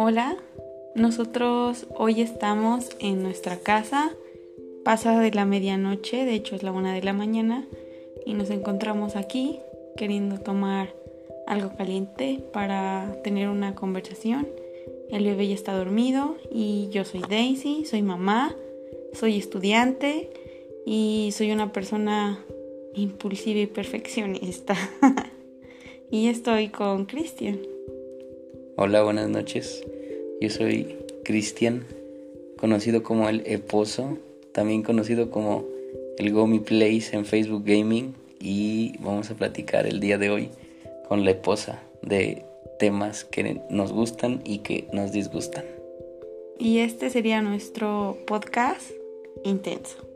Hola, 0.00 0.36
nosotros 0.94 1.88
hoy 1.90 2.20
estamos 2.20 2.90
en 3.00 3.20
nuestra 3.24 3.56
casa, 3.58 4.12
pasa 4.84 5.18
de 5.18 5.32
la 5.32 5.44
medianoche, 5.44 6.24
de 6.24 6.34
hecho 6.34 6.54
es 6.54 6.62
la 6.62 6.70
una 6.70 6.94
de 6.94 7.02
la 7.02 7.12
mañana, 7.12 7.66
y 8.24 8.34
nos 8.34 8.50
encontramos 8.50 9.16
aquí 9.16 9.58
queriendo 9.96 10.38
tomar 10.38 10.94
algo 11.48 11.74
caliente 11.76 12.44
para 12.52 13.20
tener 13.24 13.48
una 13.48 13.74
conversación. 13.74 14.46
El 15.10 15.24
bebé 15.24 15.48
ya 15.48 15.56
está 15.56 15.76
dormido 15.76 16.36
y 16.48 16.90
yo 16.92 17.04
soy 17.04 17.24
Daisy, 17.28 17.84
soy 17.84 18.02
mamá, 18.02 18.54
soy 19.14 19.36
estudiante 19.36 20.30
y 20.86 21.30
soy 21.32 21.50
una 21.50 21.72
persona 21.72 22.38
impulsiva 22.94 23.58
y 23.58 23.66
perfeccionista. 23.66 24.76
y 26.08 26.28
estoy 26.28 26.68
con 26.68 27.04
Cristian. 27.04 27.58
Hola, 28.80 29.02
buenas 29.02 29.28
noches. 29.28 29.84
Yo 30.40 30.48
soy 30.50 30.96
Cristian, 31.24 31.84
conocido 32.56 33.02
como 33.02 33.28
el 33.28 33.42
Eposo, 33.44 34.18
también 34.52 34.84
conocido 34.84 35.32
como 35.32 35.64
el 36.16 36.32
Gomi 36.32 36.60
Place 36.60 37.08
en 37.10 37.24
Facebook 37.24 37.64
Gaming 37.66 38.14
y 38.38 38.96
vamos 39.00 39.32
a 39.32 39.34
platicar 39.34 39.84
el 39.88 39.98
día 39.98 40.16
de 40.16 40.30
hoy 40.30 40.50
con 41.08 41.24
la 41.24 41.32
Eposa 41.32 41.82
de 42.02 42.44
temas 42.78 43.24
que 43.24 43.60
nos 43.68 43.90
gustan 43.90 44.42
y 44.44 44.58
que 44.58 44.86
nos 44.92 45.10
disgustan. 45.10 45.64
Y 46.56 46.78
este 46.78 47.10
sería 47.10 47.42
nuestro 47.42 48.16
podcast 48.28 48.92
intenso. 49.42 50.07